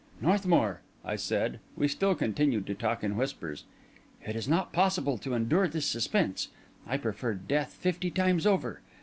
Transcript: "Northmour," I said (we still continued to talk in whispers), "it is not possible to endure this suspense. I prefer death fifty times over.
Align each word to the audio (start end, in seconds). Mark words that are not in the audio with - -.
"Northmour," 0.19 0.81
I 1.05 1.15
said 1.15 1.59
(we 1.77 1.87
still 1.87 2.15
continued 2.15 2.65
to 2.65 2.73
talk 2.73 3.03
in 3.03 3.15
whispers), 3.15 3.65
"it 4.25 4.35
is 4.35 4.47
not 4.47 4.73
possible 4.73 5.19
to 5.19 5.35
endure 5.35 5.67
this 5.67 5.85
suspense. 5.85 6.47
I 6.87 6.97
prefer 6.97 7.35
death 7.35 7.73
fifty 7.73 8.09
times 8.09 8.47
over. 8.47 8.81